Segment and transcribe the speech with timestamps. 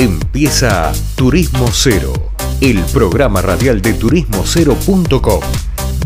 [0.00, 2.12] Empieza Turismo Cero,
[2.60, 5.40] el programa radial de turismocero.com.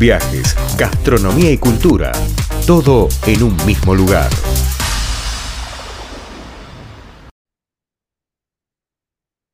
[0.01, 2.11] Viajes, gastronomía y cultura,
[2.67, 4.31] todo en un mismo lugar.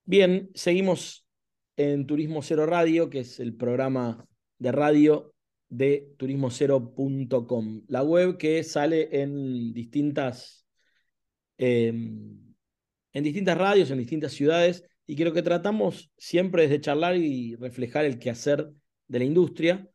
[0.06, 1.26] Bien, seguimos
[1.76, 4.24] en Turismo Cero Radio, que es el programa
[4.60, 5.34] de radio
[5.68, 10.64] de turismocero.com, la web que sale en distintas,
[11.56, 12.47] em,
[13.18, 17.16] en distintas radios, en distintas ciudades, y que lo que tratamos siempre es de charlar
[17.16, 18.70] y reflejar el quehacer
[19.08, 19.88] de la industria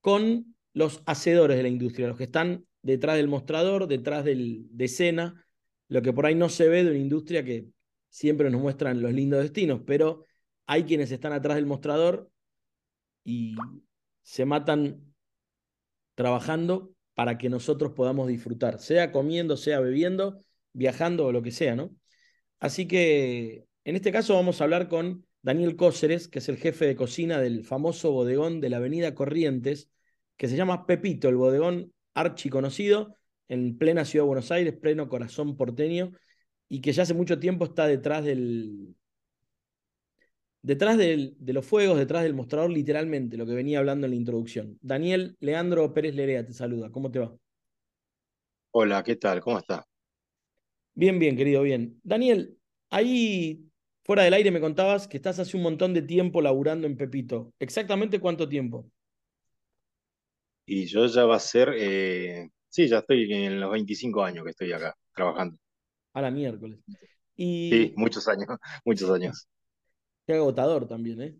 [0.00, 4.84] con los hacedores de la industria, los que están detrás del mostrador, detrás del, de
[4.84, 5.46] escena,
[5.88, 7.66] lo que por ahí no se ve de una industria que
[8.08, 10.24] siempre nos muestran los lindos destinos, pero
[10.66, 12.30] hay quienes están atrás del mostrador
[13.24, 13.56] y
[14.22, 15.14] se matan
[16.14, 20.40] trabajando para que nosotros podamos disfrutar, sea comiendo, sea bebiendo,
[20.72, 21.90] viajando o lo que sea, ¿no?
[22.66, 26.84] Así que en este caso vamos a hablar con Daniel Cóceres, que es el jefe
[26.84, 29.88] de cocina del famoso bodegón de la Avenida Corrientes,
[30.36, 33.14] que se llama Pepito, el bodegón archi conocido
[33.46, 36.10] en plena ciudad de Buenos Aires, pleno corazón porteño,
[36.68, 38.96] y que ya hace mucho tiempo está detrás del,
[40.60, 44.76] detrás de los fuegos, detrás del mostrador, literalmente, lo que venía hablando en la introducción.
[44.82, 46.90] Daniel Leandro Pérez Lerea te saluda.
[46.90, 47.32] ¿Cómo te va?
[48.72, 49.40] Hola, ¿qué tal?
[49.40, 49.86] ¿Cómo está?
[50.96, 52.00] Bien, bien, querido, bien.
[52.04, 52.56] Daniel,
[52.88, 53.68] ahí
[54.02, 57.52] fuera del aire me contabas que estás hace un montón de tiempo laburando en Pepito.
[57.58, 58.90] ¿Exactamente cuánto tiempo?
[60.64, 64.50] Y yo ya va a ser, eh, sí, ya estoy en los 25 años que
[64.52, 65.58] estoy acá trabajando.
[66.14, 66.78] A la miércoles.
[67.36, 67.70] Y...
[67.70, 68.46] Sí, muchos años,
[68.86, 69.46] muchos años.
[70.26, 71.36] Qué agotador también, ¿eh?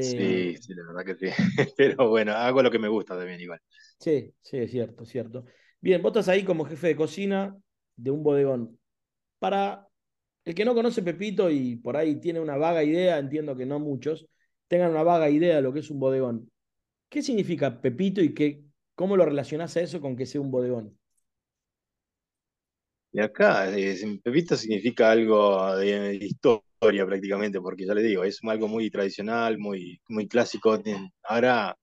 [0.00, 1.32] Sí, eh, sí, la verdad que sí.
[1.76, 3.60] Pero bueno, hago lo que me gusta también igual.
[4.00, 5.44] Sí, sí, es cierto, cierto.
[5.80, 7.56] Bien, vos estás ahí como jefe de cocina
[8.02, 8.78] de un bodegón.
[9.38, 9.88] Para
[10.44, 13.78] el que no conoce Pepito y por ahí tiene una vaga idea, entiendo que no
[13.78, 14.26] muchos,
[14.68, 16.50] tengan una vaga idea de lo que es un bodegón.
[17.08, 18.64] ¿Qué significa Pepito y qué,
[18.94, 20.98] cómo lo relacionás a eso con que sea un bodegón?
[23.12, 28.68] Y acá, eh, Pepito significa algo de historia prácticamente, porque ya le digo, es algo
[28.68, 30.80] muy tradicional, muy, muy clásico.
[31.22, 31.76] Ahora,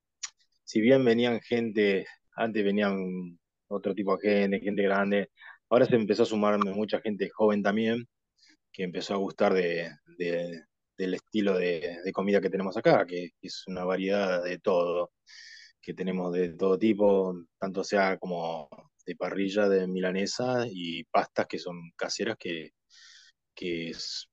[0.63, 2.06] si bien venían gente,
[2.36, 3.38] antes venían
[3.68, 5.30] otro tipo de gente, gente grande,
[5.69, 8.07] ahora se empezó a sumar mucha gente joven también,
[8.72, 13.85] que empezó a gustar de, del estilo de, comida que tenemos acá, que es una
[13.85, 15.12] variedad de todo,
[15.81, 18.69] que tenemos de todo tipo, tanto sea como
[19.06, 22.72] de parrilla, de milanesa y pastas que son caseras que,
[23.56, 24.30] es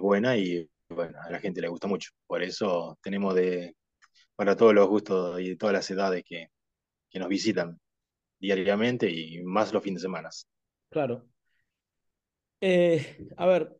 [0.00, 2.10] buena y bueno, a la gente le gusta mucho.
[2.26, 3.76] Por eso tenemos de
[4.36, 6.48] para todos los gustos y de todas las edades que,
[7.10, 7.78] que nos visitan
[8.40, 10.30] diariamente y más los fines de semana.
[10.94, 11.26] Claro.
[12.60, 13.76] Eh, a ver,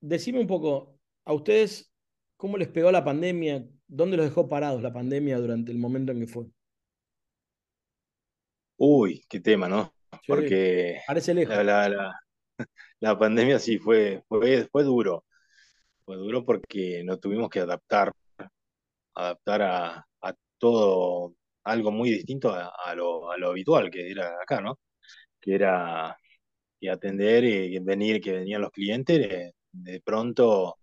[0.00, 1.92] decime un poco, ¿a ustedes
[2.36, 3.66] cómo les pegó la pandemia?
[3.88, 6.46] ¿Dónde los dejó parados la pandemia durante el momento en que fue?
[8.76, 9.92] Uy, qué tema, ¿no?
[10.28, 11.56] Porque parece lejos.
[11.64, 12.14] la,
[13.00, 15.24] la pandemia sí fue, fue, fue duro.
[16.04, 18.12] Fue duro porque nos tuvimos que adaptar,
[19.16, 20.06] adaptar a,
[20.58, 21.34] todo
[21.64, 24.78] algo muy distinto a, lo, habitual que era acá, ¿no?
[25.42, 26.16] Que era
[26.80, 30.78] que atender y venir, que venían los clientes, de, pronto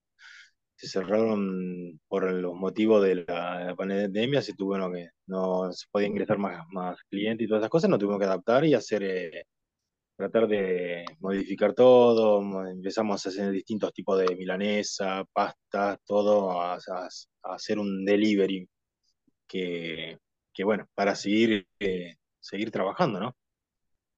[0.75, 6.37] se cerraron por los motivos de la, pandemia, se tuvo que no se podía ingresar
[6.37, 9.45] más, más clientes y todas esas cosas, nos tuvimos que adaptar y hacer eh,
[10.19, 16.77] tratar de modificar todo, empezamos a hacer distintos tipos de milanesa, pastas, todo, a,
[17.43, 18.67] hacer un delivery
[19.47, 20.17] que,
[20.63, 23.35] bueno, para seguir, eh, seguir trabajando, ¿no?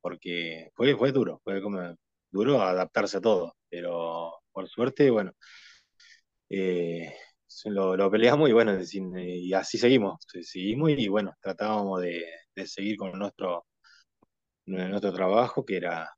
[0.02, 1.96] Porque fue, fue duro, fue como
[2.32, 5.34] duro adaptarse a todo, pero por suerte, bueno,
[6.50, 7.14] eh,
[7.66, 12.26] lo, peleamos y bueno, y así seguimos, seguimos y bueno, tratábamos de,
[12.56, 13.66] de seguir con nuestro
[14.66, 16.10] nuestro trabajo, que era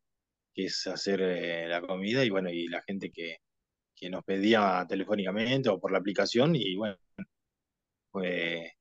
[0.54, 3.38] que es hacer eh, la comida y bueno, y la gente que,
[3.96, 6.98] que, nos pedía telefónicamente o por la aplicación y bueno,
[8.12, 8.72] pues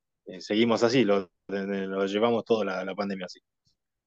[0.40, 3.40] seguimos así, lo, lo llevamos toda la, la, pandemia así.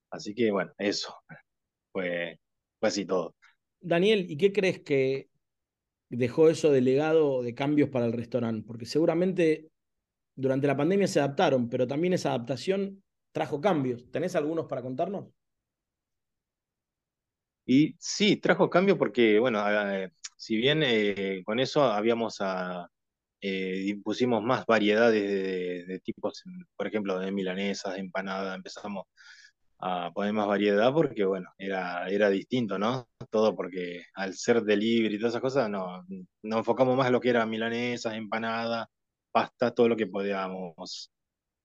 [0.09, 1.15] Así que bueno, eso,
[1.91, 2.39] fue,
[2.79, 3.35] fue así todo.
[3.79, 5.29] Daniel, ¿y qué crees que
[6.09, 8.65] dejó eso de legado de cambios para el restaurante?
[8.65, 9.69] Porque seguramente
[10.35, 14.09] durante la pandemia se adaptaron, pero también esa adaptación trajo cambios.
[14.11, 15.27] ¿Tenés algunos para contarnos?
[17.65, 22.87] Y sí, trajo cambio porque, bueno, eh, si bien eh, con eso habíamos a,
[23.41, 26.43] eh, pusimos más variedades de, tipos,
[26.75, 29.05] por ejemplo, de milanesas, de empanadas, empezamos
[29.79, 33.07] a poner más variedad porque, bueno, era, era distinto, ¿no?
[33.29, 36.05] Todo porque al ser delivery y todas esas cosas, no,
[36.43, 38.87] nos enfocamos más en lo que era milanesas, empanadas,
[39.31, 41.11] pasta, todo lo que podíamos,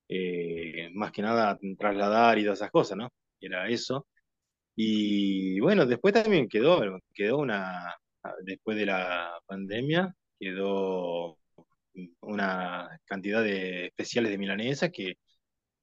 [0.09, 3.09] eh, más que nada, trasladar y todas esas cosas, ¿no?
[3.39, 4.07] Era eso.
[4.75, 6.81] Y bueno, después también quedó,
[7.13, 7.95] quedó una,
[8.43, 11.37] después de la pandemia, quedó
[12.21, 15.15] una cantidad de especiales de milanesa que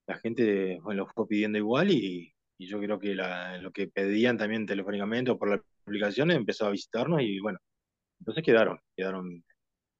[0.08, 4.36] la gente bueno, lo fue pidiendo igual y, y yo creo que lo que pedían
[4.36, 7.58] también telefónicamente o por la aplicación empezó a visitarnos y bueno,
[8.18, 9.44] entonces quedaron, quedaron,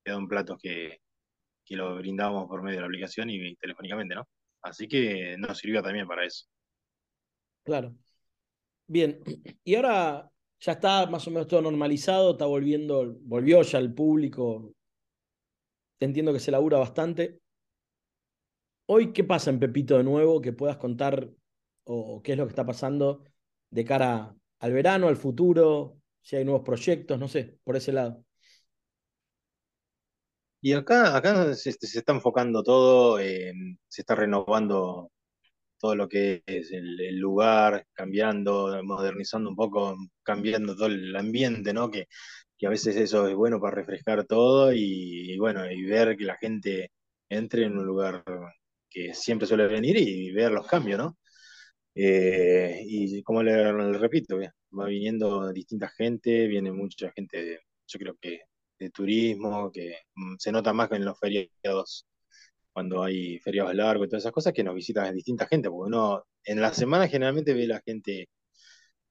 [0.05, 1.00] quedaron platos que,
[1.64, 4.26] que lo brindábamos por medio de la aplicación y, telefónicamente, ¿no?
[4.62, 6.46] Así que nos sirvió también para eso.
[7.62, 7.94] Claro.
[8.87, 9.20] Bien,
[9.64, 14.72] y ahora ya está más o menos todo normalizado, está volviendo, volvió ya el público.
[16.00, 17.40] Entiendo que se labura bastante.
[18.90, 20.40] Hoy, ¿qué pasa en Pepito de nuevo?
[20.40, 21.29] Que puedas contar
[21.85, 23.23] o qué es lo que está pasando
[23.70, 28.25] de cara al verano, al futuro, si hay nuevos proyectos, no sé, por ese lado.
[30.62, 35.12] Y acá, acá se, se está enfocando todo, se está renovando
[35.79, 41.91] todo lo que es el, lugar, cambiando, modernizando un poco, cambiando todo el ambiente, ¿no?
[41.91, 42.06] Que,
[42.56, 46.25] que a veces eso es bueno para refrescar todo y, y, bueno, y ver que
[46.25, 46.91] la gente
[47.29, 48.25] entre en un lugar
[48.90, 51.19] que siempre suele venir y ver los cambios, ¿no?
[51.94, 54.38] Eh, y como le, repito,
[54.79, 58.43] va viniendo distinta gente, viene mucha gente, yo creo que
[58.79, 62.06] de turismo, que mm, se nota más que en los feriados,
[62.73, 66.25] cuando hay feriados largos y todas esas cosas, que nos visitan distinta gente, porque uno
[66.44, 68.29] en la semana generalmente ve la gente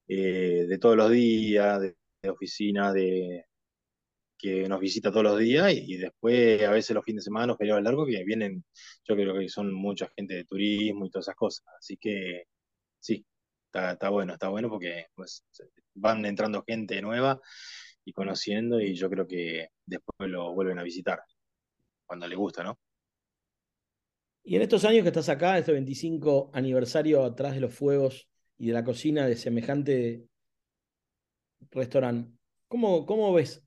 [0.07, 3.45] eh, de todos los días, de, de oficina, de,
[4.37, 7.57] que nos visita todos los días y, después a veces los fines de semana, los
[7.57, 8.63] feriados largos, que vienen,
[9.03, 11.65] yo creo que son mucha gente de turismo y todas esas cosas.
[11.79, 12.43] Así que
[12.99, 13.25] sí,
[13.73, 15.43] está, bueno, está bueno porque pues,
[15.95, 17.39] van entrando gente nueva
[18.05, 21.19] y conociendo y yo creo que después lo vuelven a visitar
[22.05, 22.79] cuando le gusta, ¿no?
[24.43, 28.67] Y en estos años que estás acá, este 25 aniversario atrás de los fuegos y
[28.67, 30.25] de la cocina de semejante
[31.71, 32.31] restaurante,
[32.69, 33.66] ¿cómo, cómo ves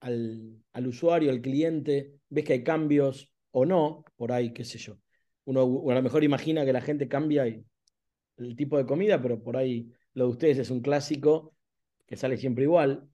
[0.00, 2.12] al, al, usuario, al cliente?
[2.28, 4.04] ¿Ves que hay cambios o no?
[4.16, 4.98] Por ahí, qué sé yo.
[5.44, 9.56] Uno a lo mejor imagina que la gente cambia el tipo de comida, pero por
[9.56, 11.54] ahí lo de ustedes es un clásico
[12.06, 13.08] que sale siempre igual.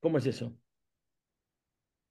[0.00, 0.56] ¿Cómo es eso?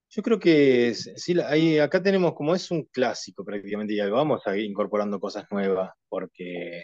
[0.10, 5.20] Yo creo que sí, ahí, acá tenemos como es un clásico prácticamente, y vamos incorporando
[5.22, 6.84] cosas nuevas, porque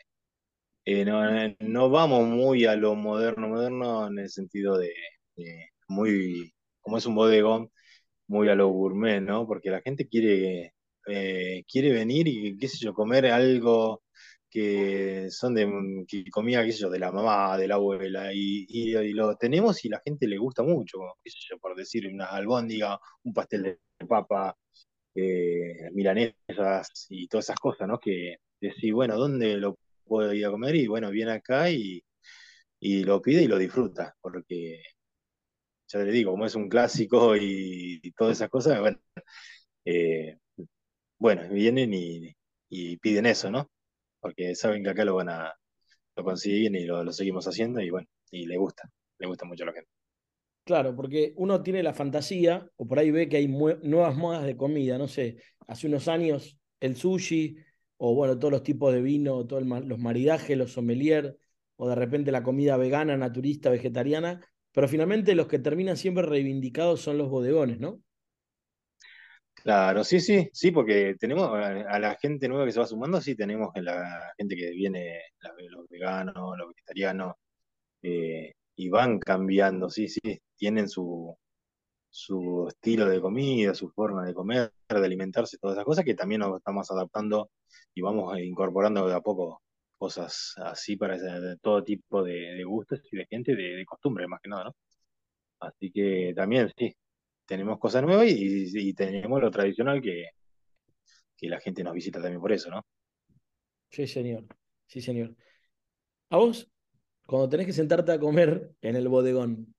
[0.85, 4.94] eh, no, vamos muy a lo moderno, moderno en el sentido de,
[5.89, 6.53] muy,
[6.87, 7.69] como es un bodegón,
[8.27, 9.45] muy a lo gourmet, ¿no?
[9.47, 10.73] Porque la gente quiere,
[11.07, 14.03] eh, quiere venir y, qué sé yo, comer algo
[14.49, 15.67] que son de
[16.07, 19.83] que comida, qué sé yo, de la mamá, de la abuela, y, y, lo tenemos
[19.85, 23.63] y la gente le gusta mucho, qué sé yo, por decir, unas albóndigas, un pastel
[23.63, 24.55] de papa,
[25.15, 27.99] eh, milanesas y todas esas cosas, ¿no?
[27.99, 30.75] Que decir, bueno, ¿dónde lo puedo ir a comer?
[30.75, 32.01] Y bueno, viene acá y,
[32.79, 34.81] y lo pide y lo disfruta, porque
[35.87, 38.99] ya le digo, como es un clásico y, todas esas cosas, bueno,
[39.85, 40.37] eh,
[41.17, 42.35] bueno, vienen y,
[42.97, 43.69] piden eso, ¿no?
[44.19, 45.53] porque saben que acá lo van a,
[46.15, 48.89] lo consiguen y lo, seguimos haciendo y bueno, y le gusta,
[49.19, 49.89] le gusta mucho a la gente.
[50.63, 54.57] Claro, porque uno tiene la fantasía, o por ahí ve que hay nuevas modas de
[54.57, 57.57] comida, no sé, hace unos años el sushi,
[57.95, 61.37] o bueno, todos los tipos de vino, todos los maridajes, los sommelier,
[61.77, 64.41] o de repente la comida vegana, naturista, vegetariana,
[64.77, 67.99] pero finalmente los que terminan siempre reivindicados son los bodegones, ¿no?
[69.55, 73.35] Claro, sí, sí, sí, porque tenemos a la gente nueva que se va sumando, sí,
[73.35, 75.19] tenemos la gente que viene,
[75.71, 77.33] los veganos, los vegetarianos,
[78.03, 81.35] eh, y van cambiando, sí, sí, tienen su,
[82.07, 86.41] su estilo de comida, su forma de comer, de alimentarse, todas esas cosas que también
[86.41, 87.49] nos estamos adaptando
[87.95, 89.59] y vamos incorporando de a poco
[89.97, 91.18] cosas así para
[91.61, 94.75] todo tipo de, gustos y de gente, de, de costumbre más que nada, ¿no?
[95.59, 96.95] Así que también, sí,
[97.45, 100.30] tenemos cosas nuevas y, tenemos lo tradicional que,
[101.35, 102.85] que la gente nos visita también por eso, ¿no?
[103.89, 104.45] Sí, señor.
[104.85, 105.35] Sí, señor.
[106.30, 106.69] A vos,
[107.25, 109.73] cuando tenés que sentarte a comer en el bodegón,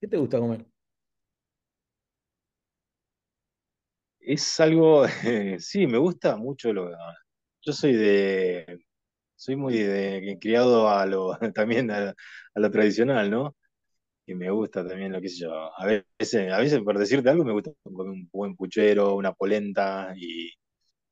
[0.00, 0.66] ¿qué te gusta comer?
[4.20, 5.06] Es algo,
[5.58, 6.90] sí, me gusta mucho lo
[7.66, 8.78] yo soy de
[9.36, 12.14] soy muy de, criado a lo también a
[12.54, 13.56] lo tradicional, ¿no?
[14.26, 15.52] y me gusta también lo que sé yo.
[15.78, 20.50] A veces, a veces por decirte algo, me gusta un buen puchero, una polenta y,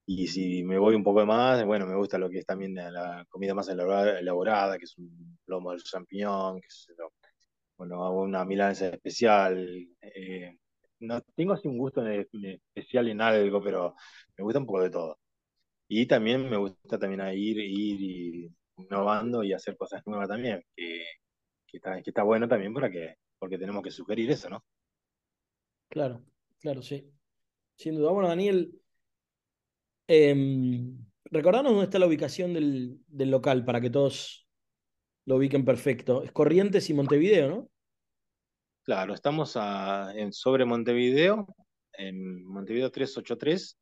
[0.06, 3.26] Y si me voy un poco más, bueno, me gusta lo que es también la
[3.30, 6.88] comida más elaborada, que es un lomo de champiñón, que es
[7.76, 9.68] bueno, una milanesa especial.
[10.02, 10.56] Eh,
[11.00, 13.94] no tengo así un gusto especial en algo, pero
[14.36, 15.18] me gusta un poco de todo.
[15.88, 21.04] Y también me gusta también ir, ir y innovando y hacer cosas nuevas también, que,
[21.72, 24.64] está, que está bueno también para que, porque tenemos que sugerir eso, ¿no?
[25.88, 26.24] Claro,
[26.60, 27.10] claro, sí.
[27.76, 28.10] Sin duda.
[28.10, 28.72] Bueno, Daniel,
[30.08, 30.34] eh,
[31.24, 34.46] recordanos dónde está la ubicación del, del, local para que todos
[35.26, 36.22] lo ubiquen perfecto.
[36.22, 37.70] Es Corrientes y Montevideo, ¿no?
[38.84, 39.56] Claro, estamos
[40.14, 41.46] en, sobre Montevideo,
[41.94, 43.78] en Montevideo 383,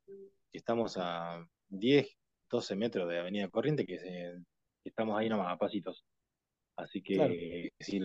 [0.52, 2.06] y estamos a 10,
[2.50, 3.98] 12 metros de Avenida Corriente, que,
[4.84, 6.04] estamos ahí nomás a pasitos.
[6.76, 8.00] Así que si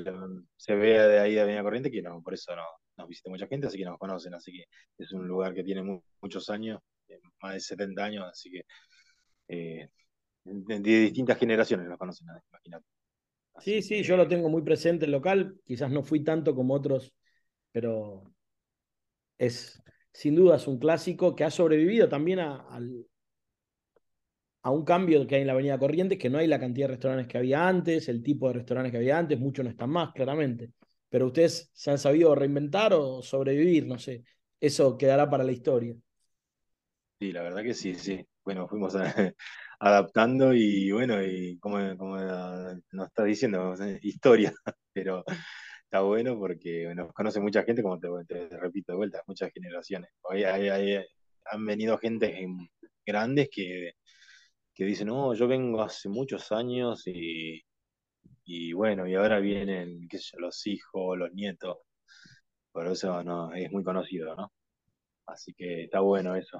[0.56, 2.64] se ve de ahí de Avenida Corriente, que no, por eso no,
[2.98, 4.66] nos visita mucha gente, así que nos conocen, así que
[4.98, 8.62] es un lugar que tiene muchos años, eh, más de 70 años, así que
[9.48, 9.90] eh,
[10.44, 12.86] de, distintas generaciones nos conocen, imagínate.
[13.60, 17.14] Sí, sí, yo lo tengo muy presente el local, quizás no fui tanto como otros,
[17.72, 18.32] pero
[19.38, 19.82] es
[20.18, 22.80] sin duda es un clásico que ha sobrevivido también a,
[24.68, 26.96] a un cambio que hay en la Avenida Corrientes, que no hay la cantidad de
[26.96, 30.12] restaurantes que había antes, el tipo de restaurantes que había antes, muchos no están más,
[30.12, 30.72] claramente.
[31.08, 34.26] Pero ustedes se han sabido reinventar o sobrevivir, no sé.
[34.60, 35.96] Eso quedará para la historia.
[37.18, 38.28] Sí, la verdad que sí, sí.
[38.44, 38.94] Bueno, fuimos
[39.80, 44.52] adaptando y bueno, y como, como nos está diciendo, historia,
[44.92, 45.24] pero
[45.86, 50.10] está bueno porque nos conoce mucha gente, como te, repito de vuelta, muchas generaciones.
[50.24, 52.46] Hoy han venido gente
[53.06, 53.94] grandes que
[54.78, 57.60] que dicen, no, yo vengo hace muchos años y,
[58.46, 61.78] y bueno, y ahora vienen, qué sé yo, los hijos, los nietos.
[62.72, 64.54] Por eso no, es muy conocido, ¿no?
[65.26, 66.60] Así que está bueno eso.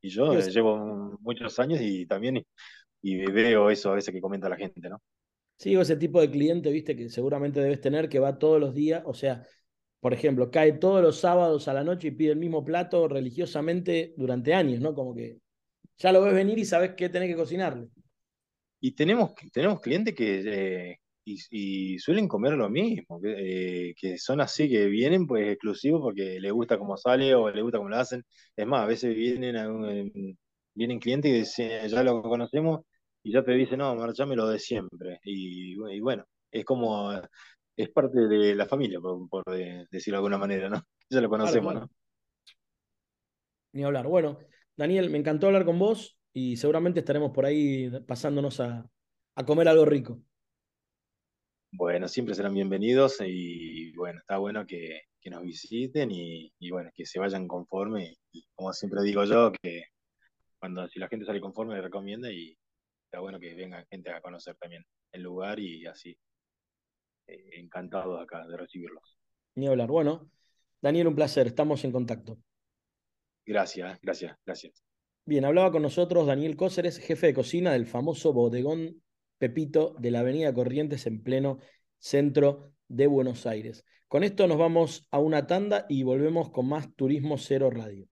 [0.00, 2.46] Y yo llevo muchos años y también
[3.02, 5.02] y veo eso a veces que comenta la gente, ¿no?
[5.56, 9.02] Sí, ese tipo de cliente, viste, que seguramente debes tener, que va todos los días,
[9.04, 9.44] o sea,
[9.98, 14.14] por ejemplo, cae todos los sábados a la noche y pide el mismo plato religiosamente
[14.16, 14.94] durante años, ¿no?
[14.94, 15.40] Como que
[15.98, 17.88] ya lo ves venir y sabes qué tenés que cocinarle.
[18.80, 24.68] Y tenemos, tenemos clientes que eh, y, suelen comer lo mismo, que, eh, son así,
[24.68, 28.24] que vienen pues exclusivos porque les gusta cómo sale o les gusta cómo lo hacen.
[28.54, 29.66] Es más, a veces vienen, a
[30.74, 32.82] vienen clientes que dicen, ya lo conocemos
[33.22, 35.20] y ya te dicen, no, marchame lo de siempre.
[35.24, 37.12] Y, bueno, es como,
[37.76, 39.44] es parte de la familia, por,
[39.90, 40.82] decirlo de alguna manera, ¿no?
[41.10, 41.90] Ya lo conocemos, ¿no?
[43.72, 44.06] Ni hablar.
[44.06, 44.38] Bueno,
[44.76, 48.86] Daniel, me encantó hablar con vos y seguramente estaremos por ahí pasándonos a,
[49.46, 50.20] comer algo rico.
[51.72, 57.18] Bueno, siempre serán bienvenidos y bueno, está bueno que, nos visiten y, bueno, que se
[57.18, 59.86] vayan conforme y como siempre digo yo, que
[60.58, 62.56] cuando si la gente sale conforme le recomienda y
[63.04, 66.16] está bueno que venga gente a conocer también el lugar y así.
[67.26, 69.18] Eh, encantados acá de recibirlos.
[69.56, 69.88] Ni hablar.
[69.88, 70.30] Bueno,
[70.80, 72.38] Daniel, un placer, estamos en contacto.
[73.46, 74.82] Gracias, gracias, gracias.
[75.24, 79.02] Bien, hablaba con nosotros Daniel Cóceres, jefe de cocina del famoso bodegón
[79.38, 81.58] Pepito de la Avenida Corrientes en pleno
[81.98, 83.84] centro de Buenos Aires.
[84.08, 88.06] Con esto nos vamos a una tanda y volvemos con más Turismo Cero Radio.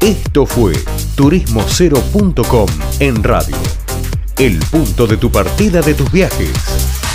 [0.00, 0.72] Esto fue
[1.16, 2.68] turismocero.com
[3.00, 3.56] en radio.
[4.38, 7.05] El punto de tu partida de tus viajes.